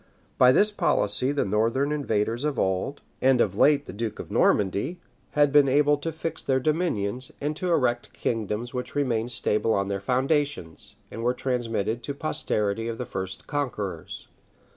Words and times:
By 0.39 0.51
this 0.51 0.71
policy 0.71 1.31
the 1.31 1.45
northern 1.45 1.91
invaders 1.91 2.43
of 2.43 2.57
old, 2.57 3.01
and 3.21 3.39
of 3.39 3.55
late 3.55 3.85
the 3.85 3.93
duke 3.93 4.17
of 4.17 4.31
Normandy, 4.31 4.99
had 5.33 5.51
been 5.51 5.69
able 5.69 5.95
to 5.97 6.11
fix 6.11 6.43
their 6.43 6.59
dominions, 6.59 7.31
and 7.39 7.55
to 7.57 7.69
erect 7.69 8.11
kingdoms 8.11 8.73
which 8.73 8.95
remained 8.95 9.31
stable 9.31 9.75
on 9.75 9.89
their 9.89 10.01
foundations, 10.01 10.95
and 11.11 11.21
were 11.23 11.35
transmitted 11.35 12.01
to 12.01 12.13
the 12.13 12.17
posterity 12.17 12.87
of 12.87 12.97
the 12.97 13.05
first 13.05 13.45
conquerors. 13.45 14.27